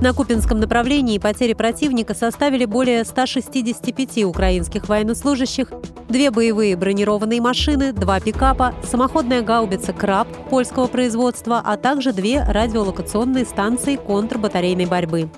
[0.00, 5.72] На Купинском направлении потери противника составили более 165 украинских военнослужащих,
[6.08, 13.46] две боевые бронированные машины, два пикапа, самоходная гаубица «Краб» польского производства, а также две радиолокационные
[13.46, 15.30] станции контрбатарейной борьбы.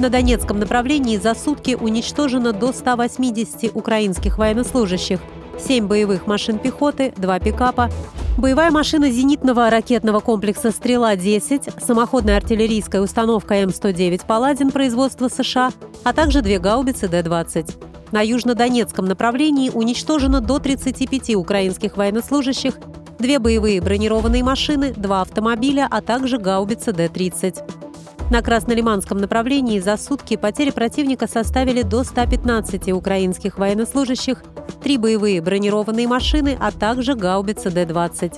[0.00, 5.20] На Донецком направлении за сутки уничтожено до 180 украинских военнослужащих–
[5.58, 7.90] 7 боевых машин пехоты, 2 пикапа,
[8.38, 15.72] боевая машина зенитного ракетного комплекса «Стрела-10», самоходная артиллерийская установка М-109 «Паладин» производства США,
[16.04, 17.74] а также две гаубицы Д-20.
[18.12, 22.78] На южнодонецком направлении уничтожено до 35 украинских военнослужащих,
[23.18, 27.87] две боевые бронированные машины, два автомобиля, а также гаубица Д-30.
[28.30, 34.42] На Краснолиманском направлении за сутки потери противника составили до 115 украинских военнослужащих,
[34.82, 38.34] три боевые бронированные машины, а также гаубица Д-20.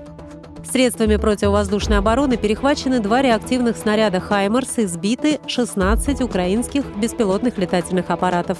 [0.64, 8.58] Средствами противовоздушной обороны перехвачены два реактивных снаряда «Хаймерс» и сбиты 16 украинских беспилотных летательных аппаратов.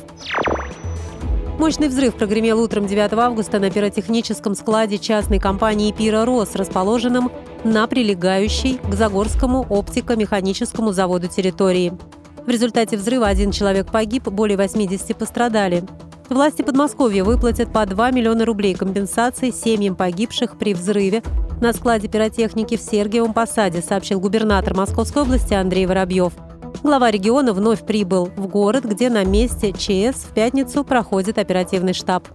[1.60, 7.30] Мощный взрыв прогремел утром 9 августа на пиротехническом складе частной компании «Пира Рос», расположенном
[7.64, 11.92] на прилегающей к Загорскому оптико-механическому заводу территории.
[12.46, 15.84] В результате взрыва один человек погиб, более 80 пострадали.
[16.30, 21.22] Власти Подмосковья выплатят по 2 миллиона рублей компенсации семьям погибших при взрыве
[21.60, 26.32] на складе пиротехники в Сергиевом Посаде, сообщил губернатор Московской области Андрей Воробьев.
[26.82, 32.26] Глава региона вновь прибыл в город, где на месте ЧС в пятницу проходит оперативный штаб.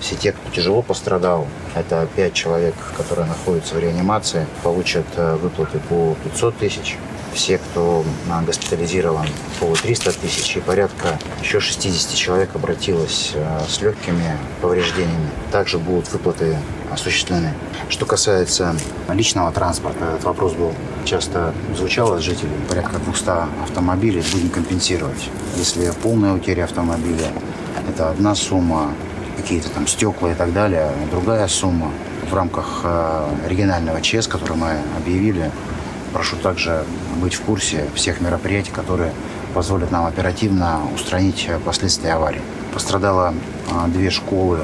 [0.00, 5.78] Все те, кто тяжело пострадал, это 5 человек, которые находятся в реанимации, получат э, выплаты
[5.88, 6.98] по 500 тысяч.
[7.34, 8.04] Все, кто
[8.46, 9.26] госпитализирован,
[9.58, 15.30] по 300 тысяч и порядка еще 60 человек обратилось э, с легкими повреждениями.
[15.50, 16.58] Также будут выплаты
[16.92, 17.54] осуществлены.
[17.88, 18.76] Что касается
[19.08, 22.52] личного транспорта, этот вопрос был часто звучал от жителей.
[22.68, 23.30] Порядка 200
[23.64, 25.30] автомобилей будем компенсировать.
[25.56, 27.32] Если полная утеря автомобиля,
[27.88, 28.92] это одна сумма,
[29.36, 31.90] какие-то там стекла и так далее, другая сумма.
[32.30, 35.50] В рамках э, регионального ЧС, который мы объявили,
[36.12, 36.84] прошу также
[37.16, 39.12] быть в курсе всех мероприятий, которые
[39.54, 42.40] позволят нам оперативно устранить последствия аварии.
[42.72, 44.60] Пострадало э, две школы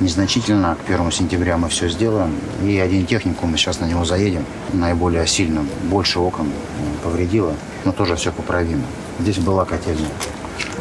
[0.00, 0.76] незначительно.
[0.86, 2.34] К 1 сентября мы все сделаем.
[2.62, 5.68] И один техникум, мы сейчас на него заедем, наиболее сильным.
[5.84, 8.84] Больше окон э, повредило, но тоже все поправимо.
[9.18, 10.10] Здесь была котельная,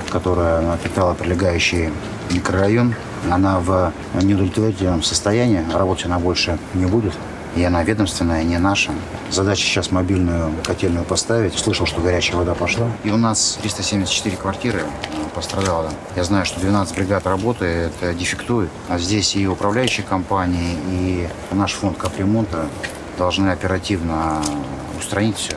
[0.10, 1.90] которая питала прилегающий
[2.32, 2.96] микрорайон.
[3.30, 3.92] Она в
[4.22, 7.14] неудовлетворительном состоянии, работать она больше не будет.
[7.56, 8.92] И она ведомственная, не наша.
[9.32, 11.54] Задача сейчас мобильную котельную поставить.
[11.58, 12.88] Слышал, что горячая вода пошла.
[13.04, 14.84] И у нас 374 квартиры
[15.34, 15.90] пострадало.
[16.16, 18.70] Я знаю, что 12 бригад работает, дефектует.
[18.88, 22.68] А здесь и управляющие компании, и наш фонд капремонта
[23.18, 24.42] должны оперативно
[24.98, 25.56] устранить все.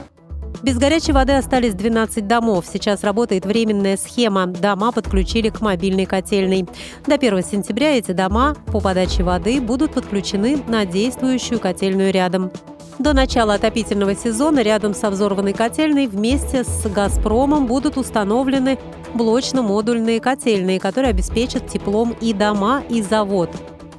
[0.63, 2.65] Без горячей воды остались 12 домов.
[2.73, 4.47] Сейчас работает временная схема.
[4.47, 6.67] Дома подключили к мобильной котельной.
[7.07, 12.53] До 1 сентября эти дома по подаче воды будут подключены на действующую котельную рядом.
[12.99, 18.79] До начала отопительного сезона рядом со взорванной котельной вместе с «Газпромом» будут установлены
[19.15, 23.51] блочно-модульные котельные, которые обеспечат теплом и дома, и завод.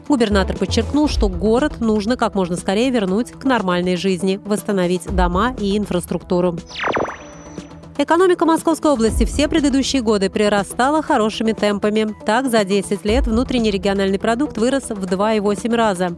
[0.08, 5.78] Губернатор подчеркнул, что город нужно как можно скорее вернуть к нормальной жизни, восстановить дома и
[5.78, 6.58] инфраструктуру.
[7.98, 12.14] Экономика Московской области все предыдущие годы прирастала хорошими темпами.
[12.26, 16.18] Так, за 10 лет внутренний региональный продукт вырос в 2,8 раза.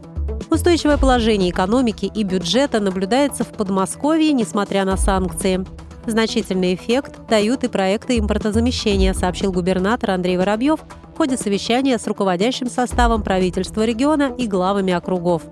[0.50, 5.64] Устойчивое положение экономики и бюджета наблюдается в Подмосковье, несмотря на санкции.
[6.06, 10.80] Значительный эффект дают и проекты импортозамещения, сообщил губернатор Андрей Воробьев
[11.12, 15.42] в ходе совещания с руководящим составом правительства региона и главами округов.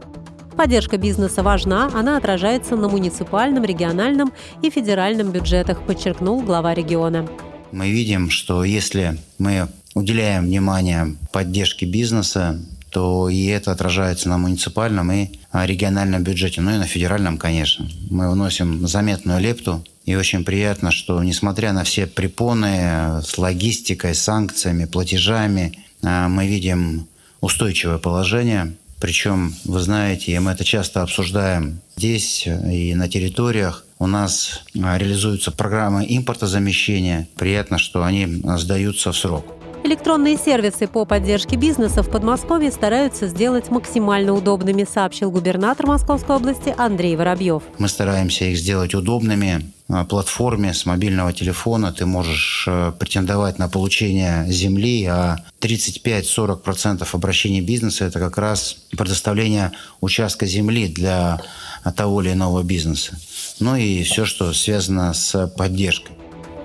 [0.57, 7.29] Поддержка бизнеса важна, она отражается на муниципальном, региональном и федеральном бюджетах, подчеркнул глава региона.
[7.73, 9.67] Мы видим, что если мы
[9.97, 12.61] уделяем внимание поддержке бизнеса,
[12.91, 17.89] то и это отражается на муниципальном и региональном бюджете, ну и на федеральном, конечно.
[18.09, 24.85] Мы вносим заметную лепту и очень приятно, что несмотря на все препоны с логистикой, санкциями,
[24.85, 27.07] платежами, а, мы видим
[27.41, 28.75] устойчивое положение.
[29.01, 34.99] Причем, вы знаете, и мы это часто обсуждаем здесь и на территориях, у нас а,
[34.99, 37.29] реализуются программы импортозамещения.
[37.37, 39.45] Приятно, что они сдаются в срок.
[39.85, 46.75] Электронные сервисы по поддержке бизнеса в Подмосковье стараются сделать максимально удобными, сообщил губернатор Московской области
[46.79, 47.63] Андрей Воробьев.
[47.77, 49.74] Мы стараемся их сделать удобными.
[49.87, 57.61] На платформе с мобильного телефона ты можешь э, претендовать на получение земли, а 35-40% обращений
[57.61, 61.43] бизнеса– это как раз предоставление участка земли для
[61.97, 63.19] того или иного бизнеса.
[63.61, 66.17] Ну и все, что связано с поддержкой.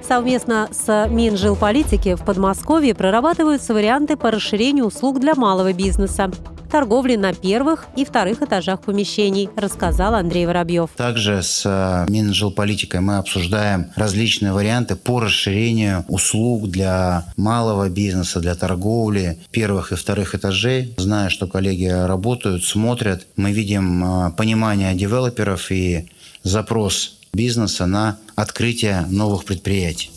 [0.07, 6.31] Совместно с Минжилполитики в Подмосковье прорабатываются варианты по расширению услуг для малого бизнеса
[6.69, 10.89] торговли на первых и вторых этажах помещений, рассказал Андрей Воробьев.
[10.95, 18.55] Также с э, Минжилполитикой мы обсуждаем различные варианты по расширению услуг для малого бизнеса, для
[18.55, 20.93] торговли первых и вторых этажей.
[20.97, 23.27] Знаю, что коллеги работают, смотрят.
[23.35, 26.09] Мы видим э, понимание девелоперов и
[26.43, 30.11] запрос бизнеса на открытие новых предприятий.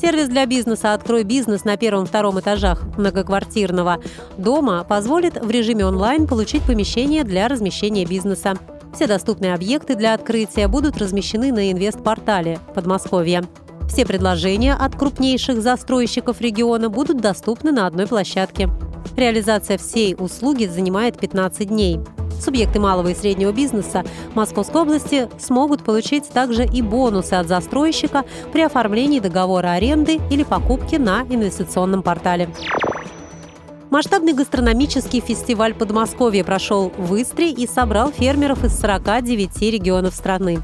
[0.00, 3.98] Сервис для бизнеса «Открой бизнес» на первом-втором этажах многоквартирного
[4.38, 8.54] дома позволит в режиме онлайн получить помещение для размещения бизнеса.
[8.94, 13.44] Все доступные объекты для открытия будут размещены на инвестпортале Подмосковья.
[13.88, 18.70] Все предложения от крупнейших застройщиков региона будут доступны на одной площадке.
[19.16, 22.00] Реализация всей услуги занимает 15 дней.
[22.42, 24.04] Субъекты малого и среднего бизнеса
[24.34, 30.96] Московской области смогут получить также и бонусы от застройщика при оформлении договора аренды или покупки
[30.96, 32.48] на инвестиционном портале.
[33.90, 40.62] Масштабный гастрономический фестиваль Подмосковья прошел в Истре и собрал фермеров из 49 регионов страны.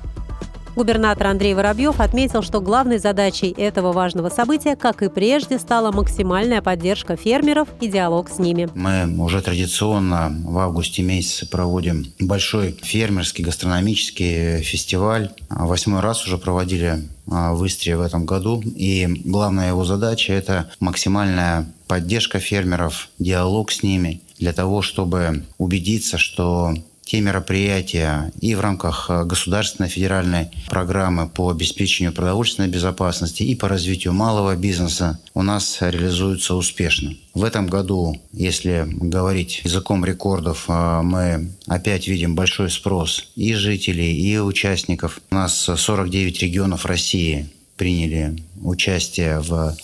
[0.79, 6.63] Губернатор Андрей Воробьев отметил, что главной задачей этого важного события, как и прежде, стала максимальная
[6.63, 8.69] поддержка фермеров и диалог с ними.
[8.77, 15.31] Мы уже традиционно в августе месяце проводим большой фермерский гастрономический фестиваль.
[15.51, 18.63] Восьмой раз уже проводили а, в Истре в этом году.
[18.65, 26.19] И главная его задача– это максимальная поддержка фермеров, диалог с ними для того, чтобы убедиться,
[26.19, 26.75] что
[27.09, 33.67] те мероприятия и в рамках э, государственной федеральной программы по обеспечению продовольственной безопасности и по
[33.67, 37.15] развитию малого бизнеса у нас реализуются успешно.
[37.33, 44.15] В этом году, если говорить языком рекордов, э, мы опять видим большой спрос и жителей,
[44.15, 45.21] и участников.
[45.31, 49.75] У нас 49 регионов России приняли участие в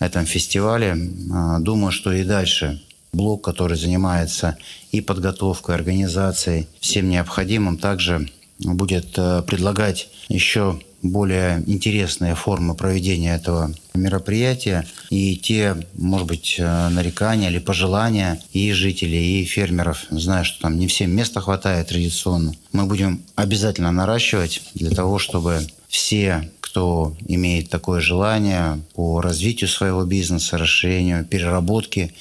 [0.00, 0.96] этом фестивале.
[0.96, 2.80] Э, думаю, что и дальше
[3.14, 4.56] блок, который занимается
[4.92, 8.28] и подготовкой, организацией, всем необходимым, также
[8.58, 16.88] будет э, предлагать еще более интересные формы проведения этого мероприятия и те, может быть, э,
[16.88, 20.06] нарекания или пожелания и жителей, и фермеров.
[20.10, 22.54] Знаю, что там не всем места хватает традиционно.
[22.72, 30.04] Мы будем обязательно наращивать для того, чтобы все, кто имеет такое желание по развитию своего
[30.04, 32.12] бизнеса, расширению, переработке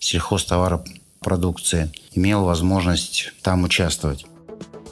[0.00, 4.26] сельхозтоваропродукции, имел возможность там участвовать.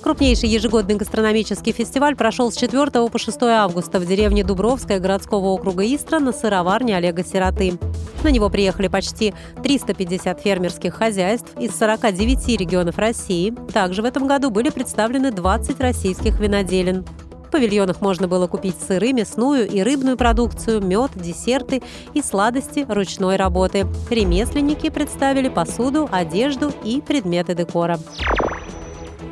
[0.03, 5.85] Крупнейший ежегодный гастрономический фестиваль прошел с 4 по 6 августа в деревне Дубровская городского округа
[5.85, 7.79] Истра на сыроварне Олега Сироты.
[8.23, 13.53] На него приехали почти 350 фермерских хозяйств из 49 регионов России.
[13.73, 17.05] Также в этом году были представлены 20 российских виноделин.
[17.49, 23.37] В павильонах можно было купить сыры, мясную и рыбную продукцию, мед, десерты и сладости ручной
[23.37, 23.87] работы.
[24.11, 27.99] Ремесленники представили посуду, одежду и предметы декора.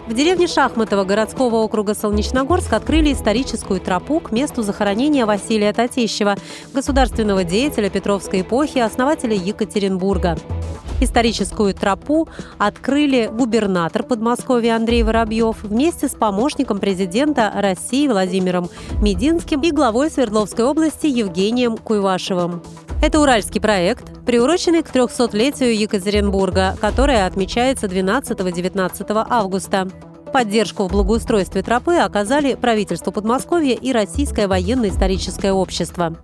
[0.07, 6.37] В деревне Шахматова городского округа Солнечногорск открыли историческую тропу к месту захоронения Василия Татищева,
[6.73, 10.39] государственного деятеля Петровской эпохи, основателя Екатеринбурга.
[10.99, 12.27] Историческую тропу
[12.57, 18.71] открыли губернатор Подмосковья Андрей Воробьев вместе с помощником президента России Владимиром
[19.03, 22.63] Мединским и главой Свердловской области Евгением Куйвашевым.
[23.03, 29.89] Это уральский проект, приуроченный к 300-летию Екатеринбурга, которое отмечается 12-19 августа.
[30.33, 36.17] Поддержку в благоустройстве тропы оказали правительство Подмосковья и Российское военно-историческое общество.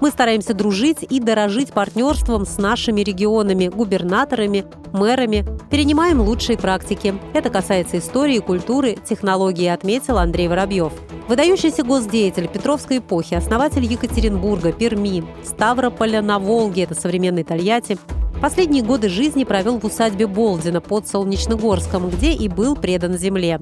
[0.00, 7.14] Мы стараемся дружить и дорожить партнерством с нашими регионами, губернаторами, мэрами, перенимаем лучшие практики.
[7.32, 10.92] Это касается истории, культуры, технологии, отметил Андрей Воробьев.
[11.28, 17.98] Выдающийся госдеятель Петровской эпохи, основатель Екатеринбурга, Перми, Ставрополя на Волге, это современный Тольятти,
[18.40, 23.58] Последние годы жизни провел в усадьбе Болдина под Солнечногорском, где и был предан земле.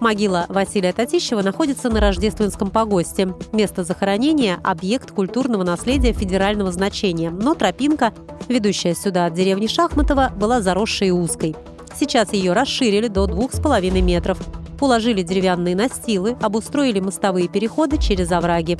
[0.00, 3.34] Могила Василия Татищева находится на Рождественском погосте.
[3.52, 8.12] Место захоронения– объект культурного наследия федерального значения, но тропинка,
[8.48, 11.54] ведущая сюда от деревни Шахматова, была заросшей и узкой.
[11.98, 14.38] Сейчас ее расширили до двух с половиной метров.
[14.80, 18.78] уложили деревянные настилы, обустроили мостовые переходы через овраги.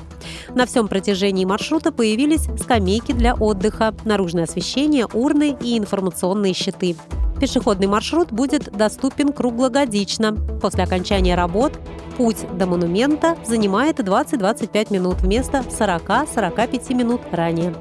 [0.54, 6.96] На всем протяжении маршрута появились скамейки для отдыха, наружное освещение, урны и информационные щиты.
[7.40, 10.36] Пешеходный маршрут будет доступен круглогодично.
[10.60, 11.72] После окончания работ
[12.16, 17.74] путь до монумента занимает 20-25 минут вместо 40-45 минут ранее.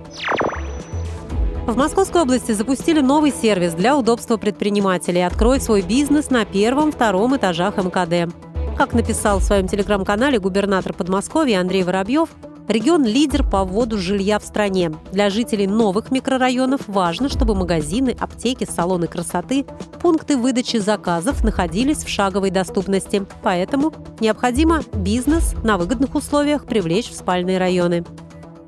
[1.65, 7.77] В Московской области запустили новый сервис для удобства предпринимателей «Открой свой бизнес» на первом-втором этажах
[7.77, 8.33] МКД.
[8.77, 12.27] Как написал в своем телеграм-канале губернатор Подмосковья Андрей Воробьев,
[12.67, 14.93] Регион– лидер по вводу жилья в стране.
[15.11, 19.65] Для жителей новых микрорайонов важно, чтобы магазины, аптеки, салоны красоты,
[20.01, 23.25] пункты выдачи заказов находились в шаговой доступности.
[23.41, 23.91] Поэтому
[24.21, 28.05] необходимо бизнес на выгодных условиях привлечь в спальные районы.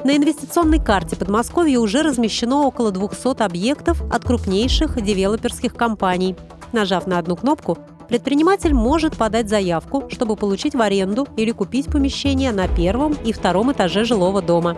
[0.04, 6.36] На инвестиционной карте Подмосковья уже размещено около 200 объектов от крупнейших девелоперских компаний.
[6.74, 12.52] Нажав на одну кнопку, предприниматель может подать заявку, чтобы получить в аренду или купить помещение
[12.52, 14.78] на первом и втором этаже жилого дома.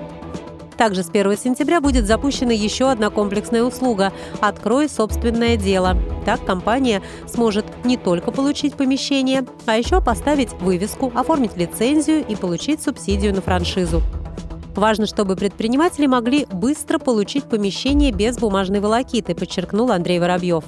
[0.78, 5.98] Также с 1 сентября будет запущена еще одна комплексная услуга «Открой собственное дело».
[6.24, 12.82] Так компания сможет не только получить помещение, а еще поставить вывеску, оформить лицензию и получить
[12.82, 14.02] субсидию на франшизу.
[14.76, 20.64] Важно, чтобы предприниматели могли быстро получить помещение без бумажной волокиты, подчеркнул Андрей Воробьев.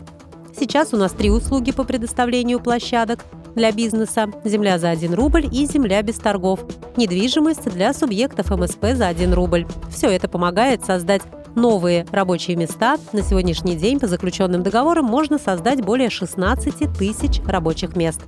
[0.60, 3.24] Сейчас у нас три услуги по предоставлению площадок
[3.56, 6.60] для бизнеса, земля за 1 рубль и земля без торгов,
[6.98, 9.66] недвижимость для субъектов МСП за 1 рубль.
[9.90, 11.22] Все это помогает создать
[11.56, 12.98] новые рабочие места.
[13.14, 18.20] На сегодняшний день по заключенным договорам можно создать более 16 тысяч рабочих мест.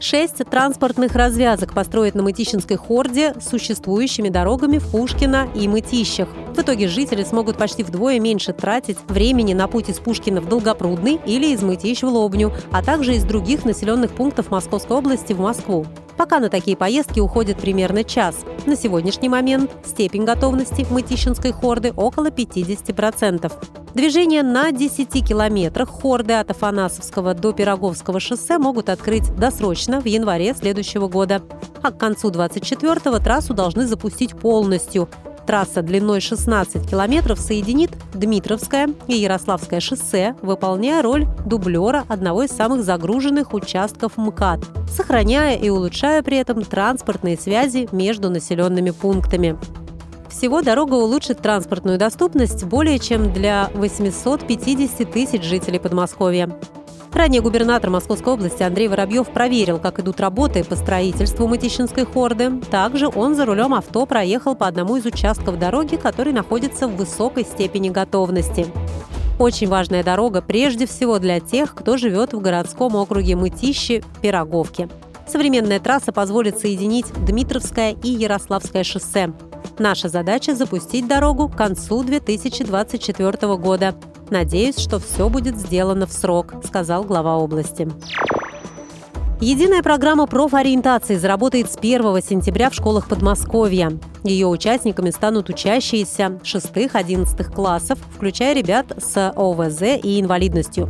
[0.00, 6.28] Шесть транспортных развязок построят на Мытищинской хорде с существующими дорогами в Пушкино и Мытищах.
[6.54, 11.20] В итоге жители смогут почти вдвое меньше тратить времени на путь из Пушкина в Долгопрудный
[11.26, 15.84] или из Мытищ в Лобню, а также из других населенных пунктов Московской области в Москву.
[16.18, 18.44] Пока на такие поездки уходит примерно час.
[18.66, 23.52] На сегодняшний момент степень готовности Мытищинской хорды около 50%.
[23.94, 30.54] Движение на 10 километрах хорды от Афанасовского до Пироговского шоссе могут открыть досрочно в январе
[30.54, 31.40] следующего года.
[31.82, 35.08] А к концу 24-го трассу должны запустить полностью.
[35.48, 42.84] Трасса длиной 16 километров соединит Дмитровское и Ярославское шоссе, выполняя роль дублера одного из самых
[42.84, 49.56] загруженных участков МКАД, сохраняя и улучшая при этом транспортные связи между населенными пунктами.
[50.28, 56.54] Всего дорога улучшит транспортную доступность более чем для 850 тысяч жителей Подмосковья.
[57.18, 62.60] Ранее губернатор Московской области Андрей Воробьев проверил, как идут работы по строительству Мытищинской хорды.
[62.70, 67.42] Также он за рулем авто проехал по одному из участков дороги, который находится в высокой
[67.42, 68.68] степени готовности.
[69.40, 74.88] Очень важная дорога прежде всего для тех, кто живет в городском округе Мытищи-Пироговки.
[75.26, 79.32] Современная трасса позволит соединить Дмитровское и Ярославское шоссе.
[79.80, 83.96] Наша задача– запустить дорогу к концу 2024 года.
[84.30, 87.88] Надеюсь, что все будет сделано в срок, сказал глава области.
[89.40, 93.92] Единая программа профориентации заработает с 1 сентября в школах Подмосковья.
[94.24, 100.88] Ее участниками станут учащиеся 6-11 классов, включая ребят с ОВЗ и инвалидностью.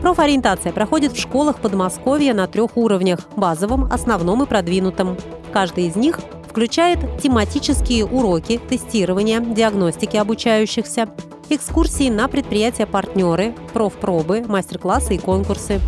[0.00, 5.16] Профориентация проходит в школах Подмосковья на трех уровнях– базовом, основном и продвинутом.
[5.52, 6.18] Каждый из них
[6.52, 11.08] включает тематические уроки, тестирования, диагностики обучающихся,
[11.48, 15.80] экскурсии на предприятия-партнеры, профпробы, мастер-классы и конкурсы.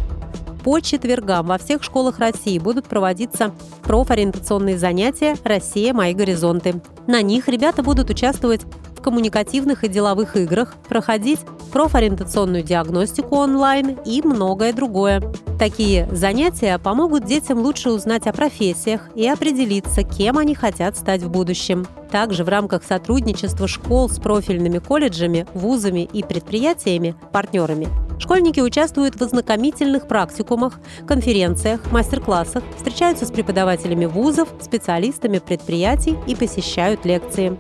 [0.65, 3.53] По четвергам во всех школах России будут проводиться
[3.83, 5.93] профориентационные занятия «Россия.
[5.93, 6.81] Мои горизонты».
[7.07, 8.63] На них ребята будут участвовать
[9.05, 11.41] коммуникативных и деловых играх, проходить
[11.73, 15.23] профориентационную диагностику онлайн и многое другое.
[15.59, 21.31] Такие занятия помогут детям лучше узнать о профессиях и определиться, кем они хотят стать в
[21.31, 21.87] будущем.
[22.11, 29.23] Также в рамках сотрудничества школ с профильными колледжами, вузами и предприятиями, партнерами, школьники участвуют в
[29.23, 37.59] ознакомительных практикумах, конференциях, мастер-классах, встречаются с преподавателями вузов, специалистами предприятий и посещают лекции.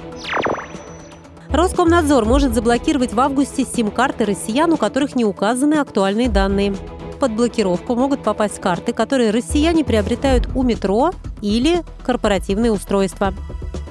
[1.54, 6.75] Роскомнадзор может заблокировать в августе сим-карты россиян, у которых не указаны актуальные данные.
[7.20, 13.32] Под блокировку могут попасть карты, которые россияне приобретают у метро или корпоративные устройства.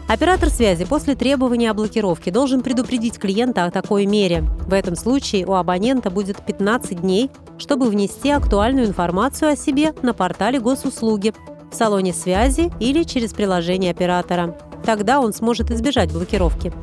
[0.09, 4.41] Оператор связи после требования о блокировке должен предупредить клиента о такой мере.
[4.67, 10.13] В этом случае у абонента будет 15 дней, чтобы внести актуальную информацию о себе на
[10.13, 11.33] портале госуслуги,
[11.71, 14.53] в салоне связи или через приложение оператора.
[14.85, 16.73] Тогда он сможет избежать блокировки.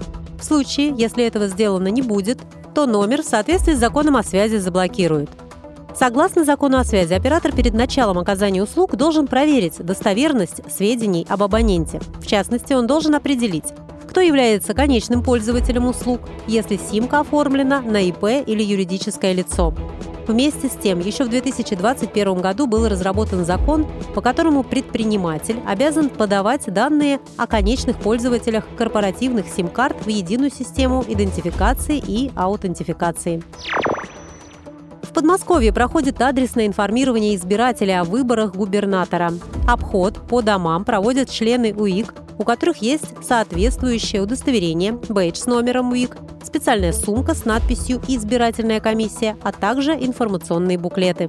[0.41, 2.39] В случае, если этого сделано не будет,
[2.75, 5.29] то номер в соответствии с законом о связи заблокируют.
[5.95, 12.01] Согласно закону о связи, оператор перед началом оказания услуг должен проверить достоверность сведений об абоненте.
[12.21, 13.75] В частности, он должен определить,
[14.11, 19.73] кто является конечным пользователем услуг, если симка оформлена на ИП или юридическое лицо.
[20.27, 26.73] Вместе с тем, еще в 2021 году был разработан закон, по которому предприниматель обязан подавать
[26.73, 33.45] данные о конечных пользователях корпоративных сим-карт в единую систему идентификации и аутентификации.
[35.03, 39.33] В Подмосковье проходит адресное информирование избирателя о выборах губернатора.
[39.69, 46.17] Обход по домам проводят члены УИК, у которых есть соответствующее удостоверение, бейдж с номером УИК,
[46.43, 51.29] специальная сумка с надписью «Избирательная комиссия», а также информационные буклеты.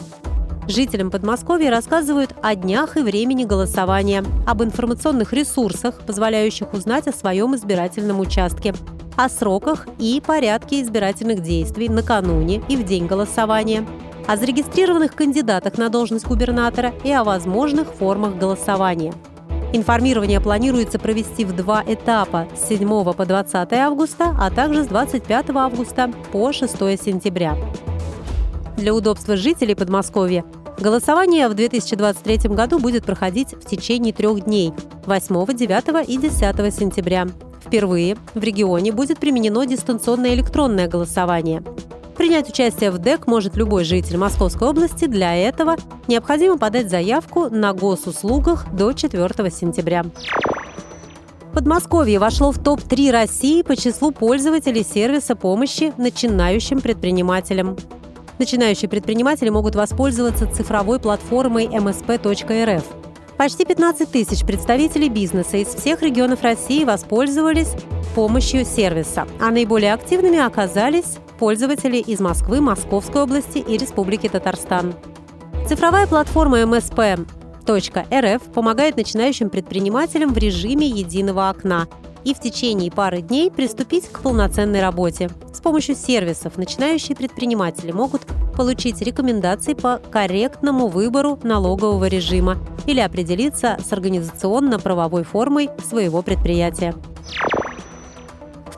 [0.70, 7.56] Жителям Подмосковья рассказывают о днях и времени голосования, об информационных ресурсах, позволяющих узнать о своем
[7.58, 8.74] избирательном участке,
[9.18, 13.86] о сроках и порядке избирательных действий накануне и в день голосования,
[14.28, 19.14] о зарегистрированных кандидатах на должность губернатора и о возможных формах голосования–
[19.74, 25.50] Информирование планируется провести в два этапа– с 7 по 20 августа, а также с 25
[25.52, 27.56] августа по 6 сентября.
[28.76, 30.44] Для удобства жителей Подмосковья
[30.78, 34.74] голосование в 2023 году будет проходить в течение трех дней–
[35.06, 37.28] 8, 9 и 10 сентября.
[37.66, 41.64] Впервые в регионе будет применено дистанционное электронное голосование–
[42.22, 45.06] Принять участие в ДЭК может любой житель Московской области.
[45.06, 45.76] Для этого
[46.08, 50.06] необходимо подать заявку на госуслугах до 4 сентября.
[51.52, 57.76] Подмосковье вошло в топ-3 России по числу пользователей сервиса помощи начинающим предпринимателям.
[58.38, 62.84] Начинающие предприниматели могут воспользоваться цифровой платформой msp.rf.
[63.36, 67.74] Почти 15 тысяч представителей бизнеса из всех регионов России воспользовались
[68.14, 74.94] помощью сервиса, а наиболее активными оказались пользователи из Москвы, Московской области и Республики Татарстан.
[75.68, 81.88] Цифровая платформа MSP.RF помогает начинающим предпринимателям в режиме единого окна
[82.24, 85.32] и в течение пары дней приступить к полноценной работе.
[85.52, 88.22] С помощью сервисов начинающие предприниматели могут
[88.56, 96.94] получить рекомендации по корректному выбору налогового режима или определиться с организационно-правовой формой своего предприятия.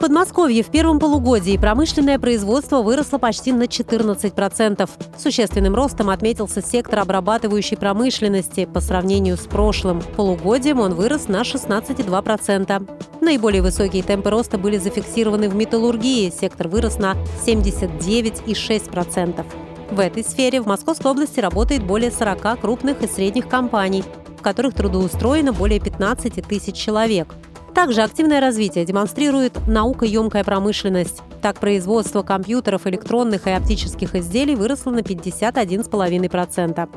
[0.03, 4.89] Подмосковье в первом полугодии промышленное производство выросло почти на 14%.
[5.17, 8.65] Существенным ростом отметился сектор обрабатывающей промышленности.
[8.65, 13.21] По сравнению с прошлым полугодием он вырос на 16,2%.
[13.21, 16.33] Наиболее высокие темпы роста были зафиксированы в металлургии.
[16.37, 19.45] Сектор вырос на 79,6%.
[19.89, 24.03] В этой сфере в Московской области работает более 40 крупных и средних компаний,
[24.37, 27.33] в которых трудоустроено более 15 тысяч человек–
[27.73, 31.21] также активное развитие демонстрирует наукоемкая промышленность.
[31.41, 36.89] Так, производство компьютеров, электронных и оптических изделий выросло на 51,5%.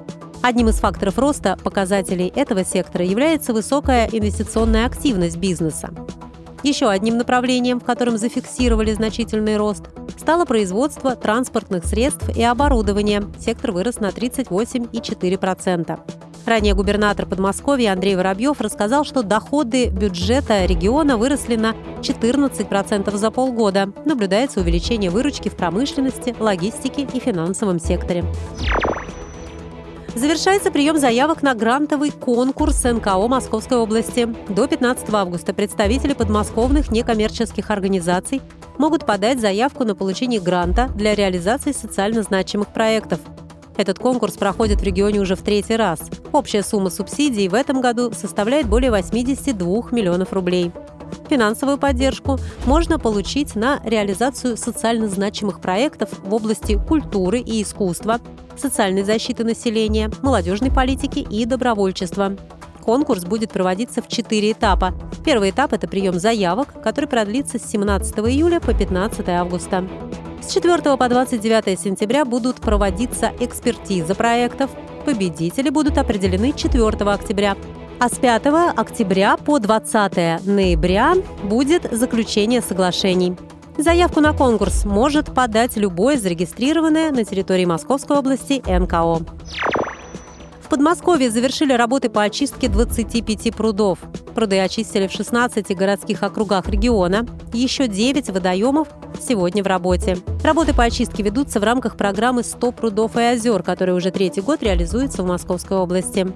[0.42, 5.90] Одним из факторов роста показателей этого сектора является высокая инвестиционная активность бизнеса.
[6.62, 9.84] Еще одним направлением, в котором зафиксировали значительный рост,
[10.18, 13.24] стало производство транспортных средств и оборудования.
[13.38, 16.25] Сектор вырос на 38,4%.
[16.46, 23.90] Ранее губернатор Подмосковья Андрей Воробьев рассказал, что доходы бюджета региона выросли на 14% за полгода.
[24.04, 28.24] Наблюдается увеличение выручки в промышленности, логистике и финансовом секторе.
[30.14, 34.32] Завершается прием заявок на грантовый конкурс НКО Московской области.
[34.48, 38.40] До 15 августа представители подмосковных некоммерческих организаций
[38.78, 43.18] могут подать заявку на получение гранта для реализации социально значимых проектов–
[43.76, 46.00] этот конкурс проходит в регионе уже в третий раз.
[46.32, 50.72] Общая сумма субсидий в этом году составляет более 82 миллионов рублей.
[51.28, 58.20] Финансовую поддержку можно получить на реализацию социально значимых проектов в области культуры и искусства,
[58.56, 62.36] социальной защиты населения, молодежной политики и добровольчества.
[62.82, 64.94] Конкурс будет проводиться в четыре этапа.
[65.24, 69.84] Первый этап– это прием заявок, который продлится с 17 июля по 15 августа.
[70.40, 74.70] С 4 по 29 сентября будут проводиться экспертизы проектов.
[75.04, 77.56] Победители будут определены 4 октября.
[77.98, 78.46] А с 5
[78.76, 83.36] октября по 20 ноября будет заключение соглашений.
[83.78, 89.26] Заявку на конкурс может подать любое зарегистрированное на территории Московской области НКО.
[90.66, 94.00] В Подмосковье завершили работы по очистке 25 прудов.
[94.34, 97.24] Пруды очистили в 16 городских округах региона.
[97.52, 98.88] Еще 9 водоемов
[99.20, 100.18] сегодня в работе.
[100.42, 104.60] Работы по очистке ведутся в рамках программы «100 прудов и озер», которая уже третий год
[104.64, 106.26] реализуется в Московской области.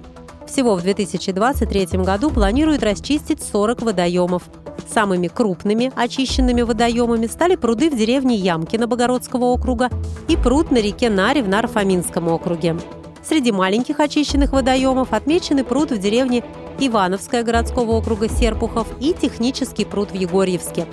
[0.46, 4.44] Всего в 2023 году планируют расчистить 40 водоемов.
[4.88, 9.90] Самыми крупными очищенными водоемами стали пруды в деревне Ямкино Богородского округа
[10.28, 12.76] и пруд на реке Наре в Нарфаминском округе.
[13.30, 16.42] Среди маленьких очищенных водоемов отмечены пруд в деревне
[16.80, 20.88] Ивановская городского округа Серпухов и технический пруд в Егорьевске.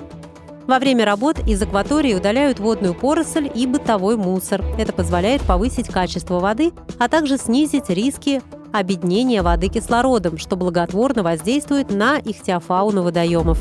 [0.67, 4.63] Во время работ из акватории удаляют водную поросль и бытовой мусор.
[4.77, 11.89] Это позволяет повысить качество воды, а также снизить риски обеднения воды кислородом, что благотворно воздействует
[11.89, 13.57] на ихтиофауну водоемов.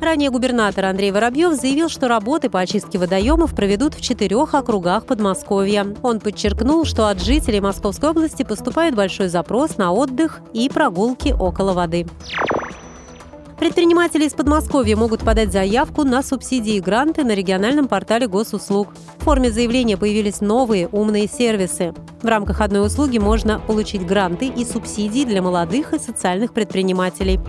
[0.00, 5.86] Ранее губернатор Андрей Воробьев заявил, что работы по очистке водоемов проведут в четырех округах Подмосковья.
[6.02, 11.72] Он подчеркнул, что от жителей Московской области поступает большой запрос на отдых и прогулки около
[11.72, 12.06] воды.
[13.58, 18.94] Предприниматели из Подмосковья могут подать заявку на субсидии и гранты на региональном портале госуслуг.
[19.18, 21.92] В форме заявления появились новые умные сервисы.
[22.22, 27.40] В рамках одной услуги можно получить гранты и субсидии для молодых и социальных предпринимателей.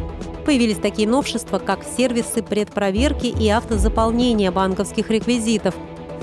[0.48, 5.76] Появились такие новшества, как сервисы предпроверки и автозаполнения банковских реквизитов,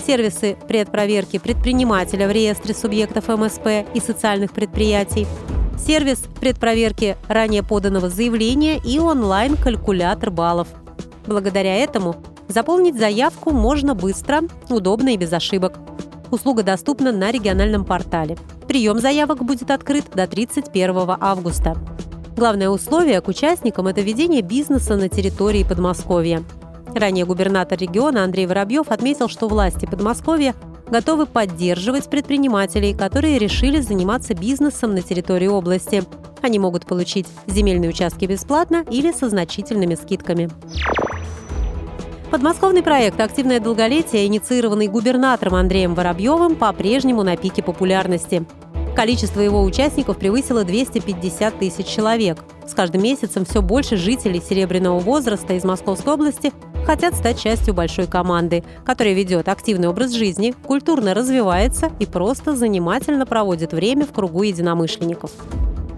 [0.05, 5.29] сервисы предпроверки предпринимателя в реестре субъектов МСП и социальных предприятий,
[5.79, 10.69] сервис предпроверки ранее поданного заявления и онлайн-калькулятор баллов.
[11.27, 12.17] Благодаря этому
[12.49, 15.79] заполнить заявку можно быстро, удобно и без ошибок.
[16.31, 18.37] Услуга доступна на региональном портале.
[18.67, 21.77] Прием заявок будет открыт до 31 августа.
[22.37, 26.43] Главное условие к участникам– это ведение бизнеса на территории Подмосковья.
[26.95, 30.55] Ранее губернатор региона Андрей Воробьев отметил, что власти Подмосковья
[30.90, 36.05] готовы поддерживать предпринимателей, которые решили заниматься бизнесом на территории области.
[36.42, 40.51] Они могут получить земельные участки бесплатно или со значительными скидками.
[42.31, 48.44] Подмосковный проект «Активное долголетие», инициированный губернатором Андреем Воробьевым, по-прежнему на пике популярности.
[48.96, 52.38] Количество его участников превысило 250 тысяч человек.
[52.66, 56.53] С каждым месяцем все больше жителей серебряного возраста из Московской области
[56.87, 63.27] хотят стать частью большой команды, которая ведет активный образ жизни, культурно развивается и просто занимательно
[63.27, 65.33] проводит время в кругу единомышленников.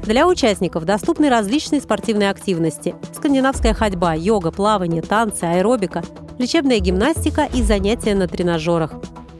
[0.04, 6.02] Для участников доступны различные спортивные активности– скандинавская ходьба, йога, плавание, танцы, аэробика,
[6.38, 8.92] лечебная гимнастика и занятия на тренажерах.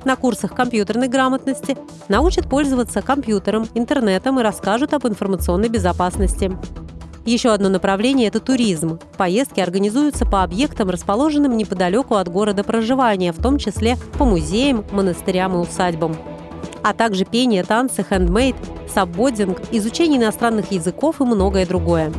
[0.05, 6.53] На курсах компьютерной грамотности научат пользоваться компьютером, интернетом и расскажут об информационной безопасности.
[7.29, 8.99] Еще одно направление– это туризм.
[9.19, 15.55] Поездки организуются по объектам, расположенным неподалеку от города проживания, в том числе по музеям, монастырям
[15.55, 16.17] и усадьбам.
[16.83, 18.57] А также пение, танцы, хендмейд,
[18.95, 22.15] саббодинг, изучение иностранных языков и многое другое.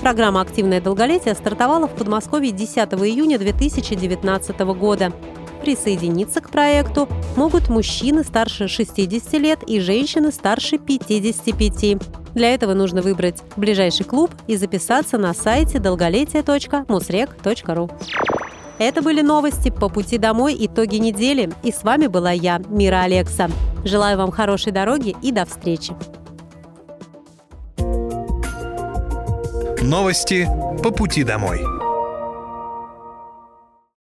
[0.00, 5.12] Программа «Активное долголетие» стартовала в Подмосковье 10 июня 2019 года.
[5.62, 11.98] Присоединиться к проекту могут мужчины старше 60 лет и женщины старше 55.
[12.34, 17.90] Для этого нужно выбрать ближайший клуб и записаться на сайте долголетие.мусрек.ру.
[18.78, 21.52] Это были новости по пути домой итоги недели.
[21.62, 23.48] И с вами была я, Мира Алекса.
[23.84, 25.94] Желаю вам хорошей дороги и до встречи.
[29.80, 30.48] Новости
[30.82, 31.60] по пути домой.